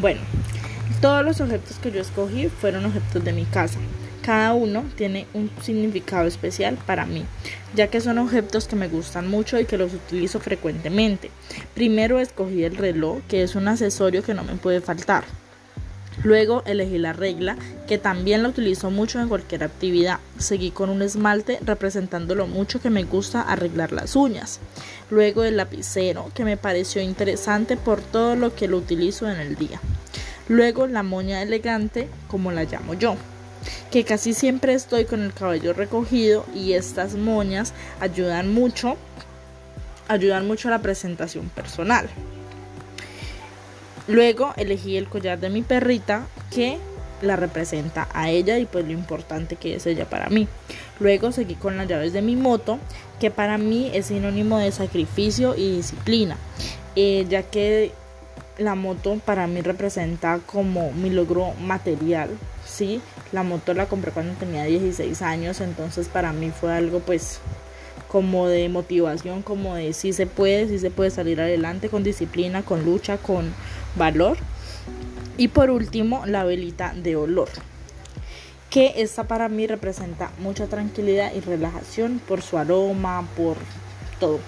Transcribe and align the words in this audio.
Bueno, 0.00 0.20
todos 1.00 1.24
los 1.24 1.40
objetos 1.40 1.80
que 1.80 1.90
yo 1.90 2.00
escogí 2.00 2.46
fueron 2.46 2.86
objetos 2.86 3.24
de 3.24 3.32
mi 3.32 3.44
casa. 3.44 3.80
Cada 4.22 4.54
uno 4.54 4.84
tiene 4.94 5.26
un 5.34 5.50
significado 5.60 6.28
especial 6.28 6.78
para 6.86 7.04
mí, 7.04 7.24
ya 7.74 7.88
que 7.88 8.00
son 8.00 8.18
objetos 8.18 8.68
que 8.68 8.76
me 8.76 8.86
gustan 8.86 9.26
mucho 9.28 9.58
y 9.58 9.64
que 9.64 9.76
los 9.76 9.92
utilizo 9.92 10.38
frecuentemente. 10.38 11.32
Primero 11.74 12.20
escogí 12.20 12.62
el 12.62 12.76
reloj, 12.76 13.22
que 13.26 13.42
es 13.42 13.56
un 13.56 13.66
accesorio 13.66 14.22
que 14.22 14.34
no 14.34 14.44
me 14.44 14.54
puede 14.54 14.80
faltar. 14.80 15.24
Luego 16.24 16.64
elegí 16.66 16.98
la 16.98 17.12
regla, 17.12 17.56
que 17.86 17.96
también 17.96 18.42
la 18.42 18.48
utilizo 18.48 18.90
mucho 18.90 19.20
en 19.20 19.28
cualquier 19.28 19.62
actividad. 19.62 20.18
Seguí 20.38 20.72
con 20.72 20.90
un 20.90 21.02
esmalte 21.02 21.58
representando 21.62 22.34
lo 22.34 22.46
mucho 22.46 22.80
que 22.80 22.90
me 22.90 23.04
gusta 23.04 23.42
arreglar 23.42 23.92
las 23.92 24.16
uñas. 24.16 24.58
Luego 25.10 25.44
el 25.44 25.56
lapicero, 25.56 26.30
que 26.34 26.44
me 26.44 26.56
pareció 26.56 27.00
interesante 27.00 27.76
por 27.76 28.00
todo 28.00 28.34
lo 28.34 28.54
que 28.54 28.66
lo 28.66 28.78
utilizo 28.78 29.30
en 29.30 29.38
el 29.38 29.54
día. 29.54 29.80
Luego 30.48 30.86
la 30.86 31.02
moña 31.02 31.42
elegante, 31.42 32.08
como 32.28 32.52
la 32.52 32.64
llamo 32.64 32.94
yo, 32.94 33.16
que 33.90 34.04
casi 34.04 34.32
siempre 34.32 34.74
estoy 34.74 35.04
con 35.04 35.22
el 35.22 35.32
cabello 35.32 35.72
recogido 35.72 36.46
y 36.54 36.72
estas 36.72 37.14
moñas 37.14 37.74
ayudan 38.00 38.52
mucho, 38.52 38.96
ayudan 40.08 40.46
mucho 40.46 40.68
a 40.68 40.70
la 40.70 40.80
presentación 40.80 41.48
personal. 41.50 42.08
Luego 44.06 44.54
elegí 44.56 44.96
el 44.96 45.08
collar 45.08 45.38
de 45.38 45.50
mi 45.50 45.60
perrita 45.60 46.26
que 46.50 46.78
la 47.20 47.36
representa 47.36 48.08
a 48.14 48.30
ella 48.30 48.58
y 48.58 48.64
pues 48.64 48.86
lo 48.86 48.92
importante 48.92 49.56
que 49.56 49.74
es 49.74 49.86
ella 49.86 50.08
para 50.08 50.30
mí. 50.30 50.48
Luego 50.98 51.30
seguí 51.32 51.54
con 51.54 51.76
las 51.76 51.88
llaves 51.88 52.12
de 52.12 52.22
mi 52.22 52.36
moto, 52.36 52.78
que 53.20 53.30
para 53.30 53.58
mí 53.58 53.90
es 53.92 54.06
sinónimo 54.06 54.58
de 54.58 54.72
sacrificio 54.72 55.54
y 55.56 55.76
disciplina, 55.76 56.36
eh, 56.96 57.26
ya 57.28 57.42
que 57.42 57.92
la 58.58 58.74
moto 58.74 59.20
para 59.24 59.46
mí 59.46 59.60
representa 59.60 60.40
como 60.44 60.90
mi 60.92 61.10
logro 61.10 61.54
material, 61.60 62.30
¿sí? 62.66 63.00
La 63.32 63.44
moto 63.44 63.72
la 63.72 63.86
compré 63.86 64.10
cuando 64.10 64.34
tenía 64.34 64.64
16 64.64 65.22
años, 65.22 65.60
entonces 65.60 66.08
para 66.08 66.32
mí 66.32 66.50
fue 66.50 66.72
algo 66.72 66.98
pues 66.98 67.40
como 68.08 68.48
de 68.48 68.68
motivación, 68.68 69.42
como 69.42 69.76
de 69.76 69.92
si 69.92 70.12
se 70.12 70.26
puede, 70.26 70.66
si 70.66 70.78
se 70.78 70.90
puede 70.90 71.10
salir 71.10 71.40
adelante 71.40 71.88
con 71.88 72.02
disciplina, 72.02 72.62
con 72.62 72.84
lucha, 72.84 73.18
con 73.18 73.52
valor. 73.96 74.38
Y 75.36 75.48
por 75.48 75.70
último, 75.70 76.26
la 76.26 76.42
velita 76.42 76.94
de 76.96 77.14
olor, 77.14 77.48
que 78.70 78.94
esta 78.96 79.24
para 79.24 79.48
mí 79.48 79.68
representa 79.68 80.32
mucha 80.40 80.66
tranquilidad 80.66 81.32
y 81.32 81.40
relajación 81.40 82.20
por 82.26 82.42
su 82.42 82.58
aroma, 82.58 83.28
por 83.36 83.56
todo. 84.18 84.40